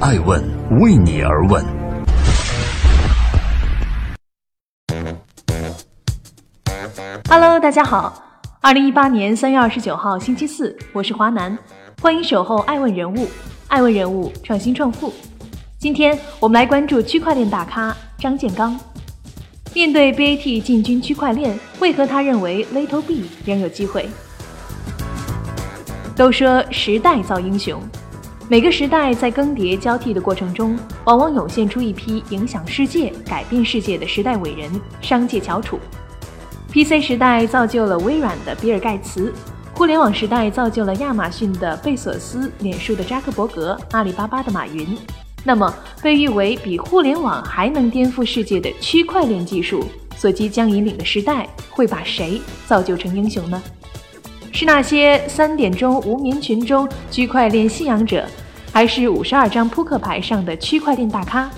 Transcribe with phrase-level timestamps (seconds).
[0.00, 0.40] 爱问
[0.78, 1.64] 为你而问。
[7.28, 8.22] Hello，大家好，
[8.60, 11.58] 二零一八年三月二十九号星期四，我是华南，
[12.00, 13.28] 欢迎守候爱问人物，
[13.66, 15.12] 爱问人物创新创富。
[15.78, 18.78] 今天我们来关注区块链大咖张建刚。
[19.74, 24.08] 面对 BAT 进军区块链，为何他认为 Little B 仍有机会？
[26.14, 27.80] 都说时代造英雄，
[28.50, 34.70] 每个时代在更迭交替的过程中，往往涌现出一批影响世界、改变世界的时代伟人、
[35.02, 35.78] 商界翘楚。
[36.72, 39.34] PC 时代造就了微软的比尔盖茨，
[39.74, 44.96] 互联网时代造就了亚马逊的贝索斯、脸书的扎克伯格、阿里巴巴的马云。
[45.44, 45.70] 那么，
[46.02, 49.84] 被誉为比互联网还能颠覆世界的区块链技术
[50.16, 53.62] 所即将引领的时代，会把谁造就成英雄呢？
[54.58, 58.26] 是那些三点钟无眠群中区块链信仰者，
[58.72, 61.48] 还是五十二张扑克牌上的区块链大咖？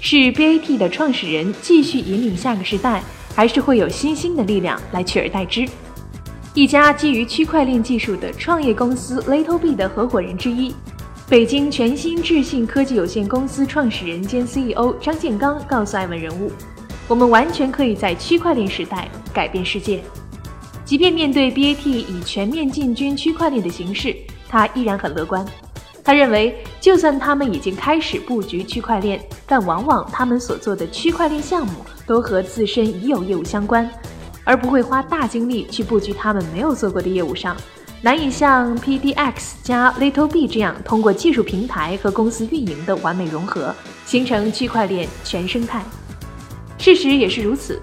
[0.00, 3.02] 是 BAT 的创始人继续引领下个时代，
[3.34, 5.66] 还是会有新兴的力量来取而代之？
[6.52, 10.74] 一家基于区块链技术的创业公司 Little B 的合伙人之一。
[11.30, 16.52] 北京全新智信科技有限公司创始人兼 CEO 张建刚告诉爱问人物
[17.08, 20.02] ：“我们完全可以在区块链时代改变世界。
[20.84, 24.14] 即便面对 BAT 以全面进军区块链的形式，
[24.48, 25.46] 他依然很乐观。
[26.04, 31.74] 他认为，就算他们已经开始布局区块链，但往往他们所做的区块链项目
[32.06, 33.88] 都和自身已有业务相关，
[34.42, 37.56] 而不会花大精力去布局他们没有做过的业务上。”
[38.04, 43.72] 难以像 PDX 加 Little B 这样通过技术平台和公司运营的完美融合，
[44.04, 45.84] 形成区块链全生态。
[46.78, 47.80] 事实也是如此，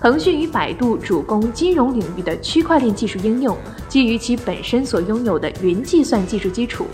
[0.00, 3.56] 腾讯与百度主攻金融领域的区块链技术应用，
[3.88, 6.86] 基于其本身所拥有的云计算技术基础，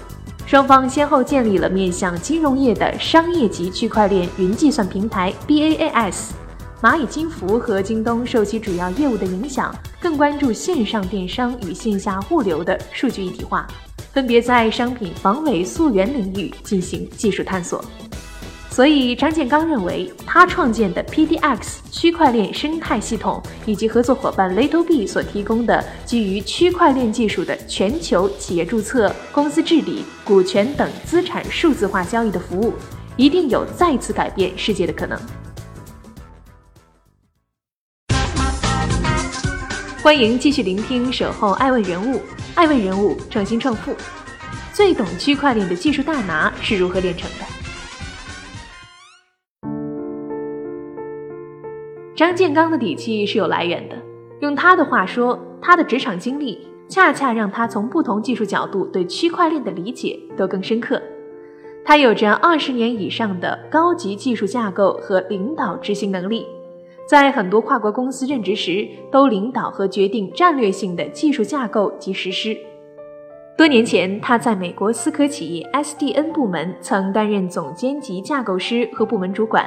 [0.46, 6.30] 双方先后建立了面向金融业的商业级区块链云计算平台 BaaS。
[6.80, 13.66] 蚂蚁金服和京东受其主要业务的影响，更关注线上电商与线下物流的数据一体化，
[14.14, 17.84] 分别在商品防伪溯源领域进行技术探索。
[18.74, 32.74] 所以，张建刚认为，他创建的 PDX 区块链生态系统以及合作伙伴 Little B 所提供的基于区块链技术的全球企业注册、公司治理、股权等资产数字化交易的服务，
[33.16, 35.16] 一定有再次改变世界的可能。
[40.02, 42.16] 欢迎继续聆听《守候爱问人物》，
[42.56, 43.94] 爱问人物创新创富，
[44.72, 47.53] 最懂区块链的技术大拿是如何炼成的？
[52.14, 53.96] 张建刚的底气是有来源的，
[54.40, 61.02] 用他的话说，他的职场经历恰恰让他从不同技术角度对区块链的理解都更深刻。
[61.84, 66.46] 他有着二十年以上的高级技术架构和领导执行能力。
[67.06, 72.56] 在很多跨国公司任职时，都领导和决定战略性的技术架构及实施。
[73.58, 79.64] 多年前，他在美国思科企业 SDN 部门曾担任总监级架构师和部门主管；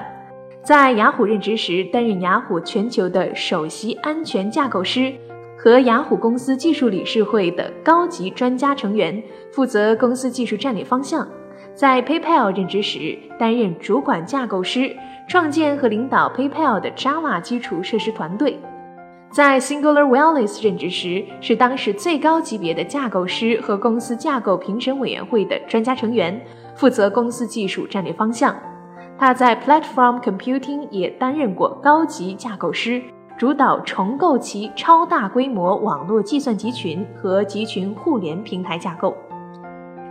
[0.67, 5.13] 在雅虎任职时，担任雅虎全球的首席安全架构师
[5.57, 11.25] 和雅虎公司技术理事会的高级专家成员，负责公司技术战略方向；
[11.73, 14.93] 在 PayPal 任职时，担任主管架构师。
[15.29, 18.59] 创建和领导 PayPal 的 Java 基础设施团队，
[19.31, 26.41] 在 Singular Wireless 任职时是当时最高级别的架构师和公司架构评审委员会的专家成员，
[26.75, 28.53] 负责公司技术战略方向。
[29.19, 33.01] 他在 Platform Computing 也担任过高级架构师，
[33.37, 39.17] 主导重构其超大规模网络计算集群和集群互联平台架构。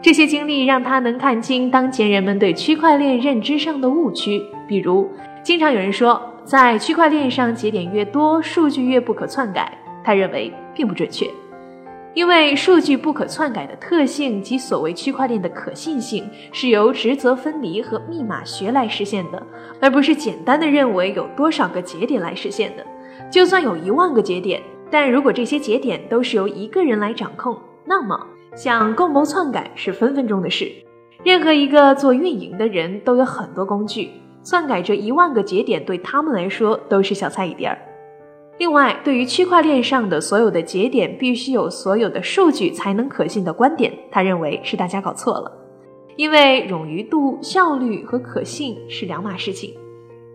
[0.03, 5.09] 这些经历让他能看清当前人们对区块链认知上的误区，比如，
[5.43, 9.73] 经常有人说，在区块链上节点越多，数据越不可篡改。
[10.05, 11.29] 他认为并不准确，
[12.17, 19.47] 因为数据不可篡改的特性及所谓区块链的可信性是由职责分离和密码学来实现的，
[19.83, 22.83] 而不是简单的认为有多少个节点来实现的。
[23.31, 27.55] 就算有一万个节点，但如果这些节点都是由一个人来掌控，
[27.85, 28.19] 那么。
[28.55, 30.73] 想共谋篡改是分分钟的事，
[31.23, 34.11] 任何一个做运营的人都有很多工具，
[34.43, 37.79] 篡改这一万个节点对他们来说都是小菜一碟儿。
[38.59, 45.53] 另外，对于区块链上的所有的节点必须有所有的数据才能可信的观点，他认为是大家搞错了，
[46.17, 49.75] 因为冗余度、效率和可信是两码事情。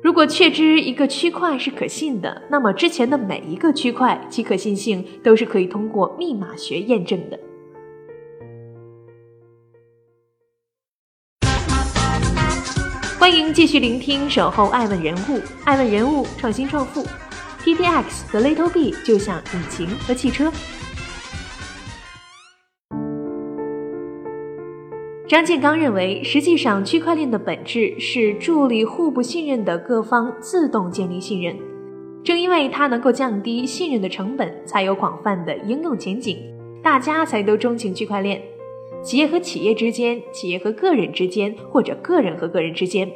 [0.04, 7.40] 如果确知一个区块是可信的，那么之前的每一个区块其可信性都是可以通过密码学验证的。
[13.20, 17.04] 欢迎继续聆听《守候爱问人物》，爱问人物创新创富
[17.64, 20.52] ，PDX 和 Little B 就像引擎和汽车。
[25.28, 31.56] 张建刚认为，实际上区块链的本质是助力互不信任的各方自动建立信任。
[32.24, 36.38] 正因为它能够降低信任的成本，才有广泛的应用前景，
[36.84, 38.42] 大家才都钟情区块链。
[39.02, 43.10] 企业和企业之间，企业和个人之间，或者个人和个人之间，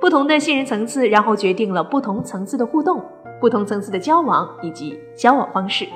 [0.00, 3.02] 不同的信任层次，然后决定了不同层次的互动、
[3.44, 5.86] 不同层次的交往以及交往方式。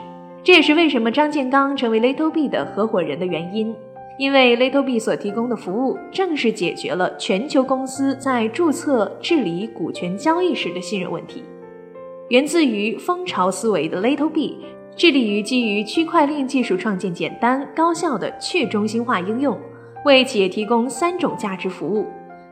[0.45, 3.75] 这也是为什么张建刚成为 Little B 的合伙人的原因，
[4.19, 11.43] 因为 Little B 所提供的服务正是解决了全球公司在注册、治理股权交易时的信任问题。
[12.29, 14.59] 源自于蜂巢思维的 Little B。
[14.95, 19.57] 致力于基于区块链技术创建简单高效的去中心化应用，
[20.05, 22.05] 为企业提供三种价值服务：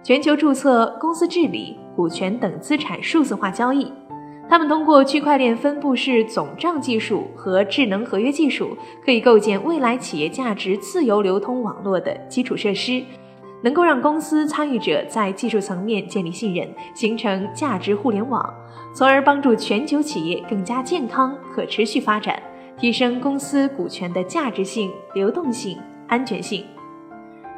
[0.03, 3.93] 全球注册、公司治理、股权等资产数字化交易。
[4.49, 13.03] 他们通过区块链分布式总账技术和智能合约技术，可以构建未来企业价值自由流通网络的基础设施，
[13.63, 18.55] 能够让公司参与者在技术层面建立信任，形成价值互联网。
[18.95, 22.41] 从而帮助全球企业更加健康、可持续发展，
[22.79, 25.77] 提升公司股权的价值性、流动性、
[26.07, 26.65] 安全性。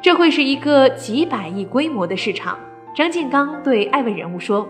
[0.01, 2.57] 这会是一个几百亿规模的市场。
[2.95, 4.67] 张建刚对艾问人物说：“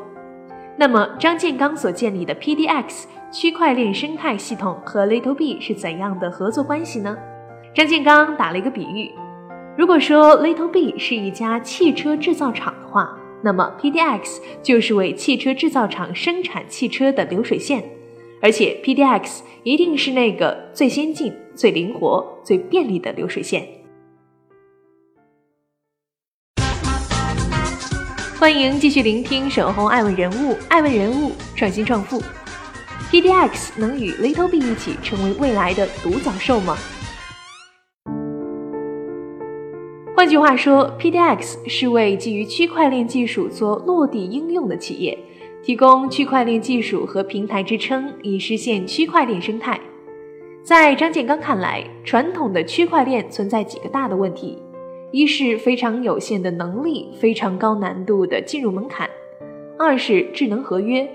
[0.80, 3.04] 那么，张建刚所建立的 PDX
[3.34, 7.18] 区块链生态系统和 Little B 是怎样的合作关系呢？”
[7.76, 9.12] 张建刚打了一个比喻：
[9.78, 13.18] 如果说 Little B 是一家汽车制造厂的话。
[13.42, 17.82] 那么，PDX 就是为汽车制造厂生产汽车的流水线，
[18.42, 23.66] 而且 PDX 一定是那个最先进、最灵活、最便利的流水线。
[28.40, 32.22] 欢迎继续聆听《守候爱问人物》，爱问人物创新创富
[33.12, 36.78] ，PDX 能与 Little B 一起成为未来的独角兽吗？
[40.16, 45.20] 换句话说，PDX 是为基于区块链技术做落地应用的企业
[45.62, 49.78] 提供区块链技术和平台支撑，以实现区块链生态。
[50.64, 54.58] 在张建刚看来，传统的区块链存在几个大的问题：
[55.12, 59.08] 一是非常有限的能力，非常高难度的进入门槛；
[59.78, 61.10] 二是智能合约，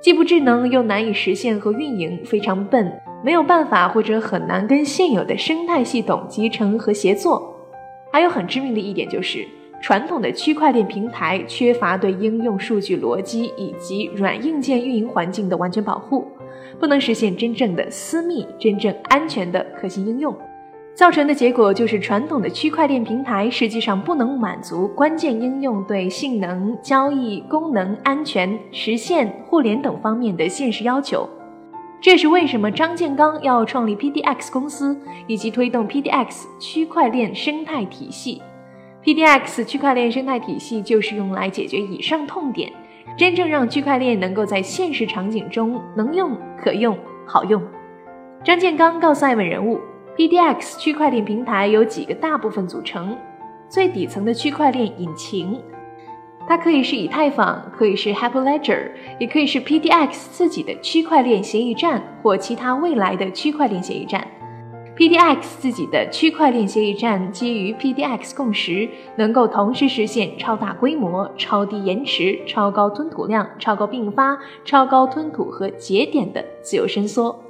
[0.00, 2.92] 既不智能又难以实现和运营，非常笨，
[3.24, 7.56] 没有办法或者很难跟现有的生态系统集成和协作。
[8.12, 9.44] 还有很致命的一点就是，
[9.80, 16.28] 传统的区块链平台缺乏对应用数据逻辑以及软硬件运营环境的完全保护，
[16.78, 20.32] 不能实现真正的私密、真正安全的可信应用，
[20.94, 31.28] 造成的结果就是传统的区块链平台实际上不能满足关键应用对性能、交易、功能、安全、实现、互联等方面的现实要求。
[31.98, 38.42] 这是为什么张建刚要创立 PDX 公司，以及推动 PDX 区块链生态体系。
[39.02, 42.70] PDX 区块链生态体系就是用来解决以上痛点，
[43.16, 47.62] 真正让区块链能够在现实场景中能用、可用、好用。
[48.44, 49.80] 张建刚告诉艾问人物
[50.16, 53.16] ，PDX 区块链平台由几个大部分组成，
[53.68, 55.60] 最底层的区块链引擎。
[56.48, 64.26] 它可以是以太坊，可以是 Hyperledger，也可以是 PDX 自己的区块链协议站或其他未来的区块链协议站。
[64.94, 77.42] PDX 自己的区块链协议站基于 PDX 共识，能够同时实现超大规模、超低延迟、超高吞吐量、超高并发、超高吞吐和节点的自由伸缩。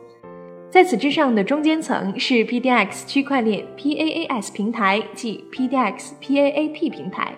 [0.73, 7.35] 在此之上的中间层是 PDX 区块链 PaaS 平台，即 PDX PAAP 平台。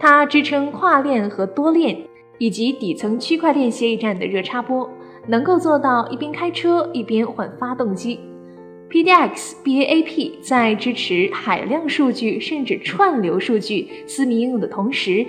[0.00, 1.96] 它支撑跨链和多链，
[2.38, 4.90] 以及底层区块链协议站的热插播，
[5.28, 8.18] 能够做到一边开车一边换发动机。
[8.90, 15.24] PDX BAAP 在支持海量数据甚至串流数据私密应用的同时，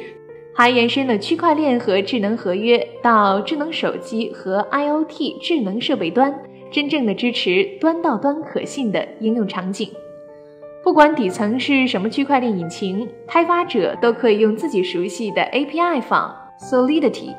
[0.56, 6.34] 还延伸了区块链和智能合约到智能手机和 IoT 智能设备端，
[6.74, 9.90] 真正的支持端到端可信的应用场景。
[10.84, 17.36] 不管底层是什么区块链引擎，开发者都可以用自己熟悉的 API 仿 Solidity。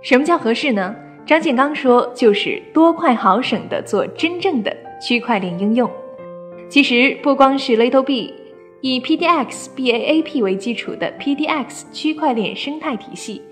[0.00, 0.94] 什么叫合适呢？
[1.26, 5.90] 张建刚说，就是多快好省的做真正的区块链应用。
[6.68, 8.32] 其实不光是 Little B，
[8.80, 13.42] 以 PDX BAAP 为基础的 PDX 区块链生态体系，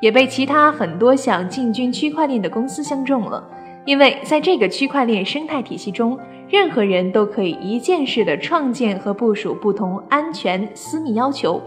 [0.00, 3.46] 也被其他很多想进军区块链的公司相中了，
[3.84, 6.18] 因为在这个区块链生态体系中。
[6.50, 11.62] 任何人都可以一键式的创建和部署不同安全私密要求，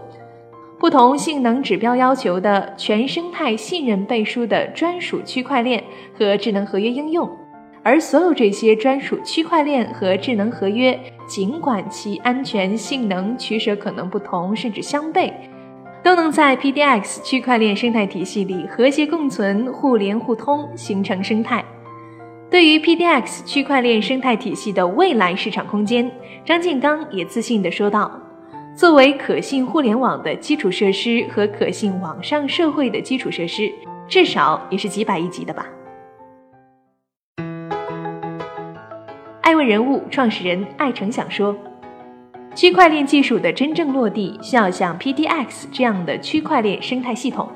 [0.78, 7.26] 不同性能指标要求的全生态信任背书的专属区块链和智能合约应用。
[7.82, 15.32] 而所有这些专属区块链和智能合约，尽管其安全性能取舍可能不同，甚至相悖，
[16.02, 21.64] 都能在 PDX 区块链生态体系里和谐共存、互联互通，形成生态。
[22.54, 26.08] 对于 PDX 区块链生态体系的未来市场空间，
[26.44, 28.08] 张建刚也自信地说道
[28.78, 33.72] ：“作为可信互联网的基础设施和可信网上社会的基础设施，
[34.06, 35.66] 至少也是几百亿级的吧。”
[39.42, 41.56] 爱问人物创始人艾诚想说
[42.54, 47.50] ：“区块链技术的真正落地，需要像 PDX 这样的区块链生态系统，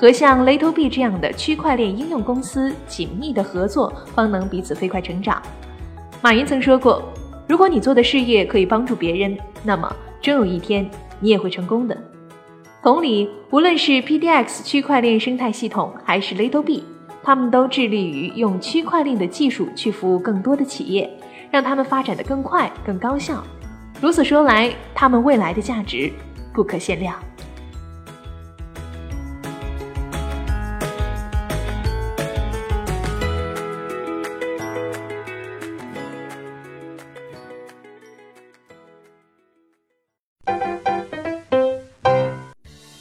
[0.00, 5.42] 和像 LittleB 这样的区块链应用公司紧密的合作，方能彼此飞快成长。”
[6.22, 7.12] 马云曾说过
[7.46, 10.90] ：“如果你做的事业可以帮助别人，那么终有一天
[11.20, 11.94] 你也会成功的。”
[12.82, 16.82] 同理，无论是 PDX 区块链生态系统，还是 LittleB，
[17.22, 21.10] 他们都致力于用区块链的技术去服务更多的企业。
[21.50, 23.42] 让他们发展的更快、更高效。
[24.00, 26.08] 如此说来，他们未来的价值
[26.54, 27.12] 不可限量。